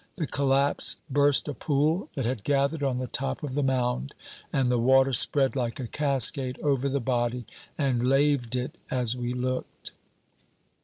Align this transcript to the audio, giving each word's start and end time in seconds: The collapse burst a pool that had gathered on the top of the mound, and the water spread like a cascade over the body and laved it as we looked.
The 0.15 0.25
collapse 0.25 0.97
burst 1.11 1.47
a 1.47 1.53
pool 1.53 2.09
that 2.15 2.25
had 2.25 2.43
gathered 2.43 2.81
on 2.81 2.97
the 2.97 3.05
top 3.05 3.43
of 3.43 3.53
the 3.53 3.61
mound, 3.61 4.13
and 4.51 4.71
the 4.71 4.79
water 4.79 5.13
spread 5.13 5.55
like 5.55 5.79
a 5.79 5.85
cascade 5.85 6.59
over 6.63 6.89
the 6.89 6.99
body 6.99 7.45
and 7.77 8.01
laved 8.03 8.55
it 8.55 8.79
as 8.89 9.15
we 9.15 9.31
looked. 9.33 9.91